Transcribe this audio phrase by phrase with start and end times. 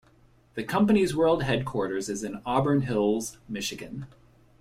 [0.55, 4.07] The company's world headquarters is in Auburn Hills, Michigan.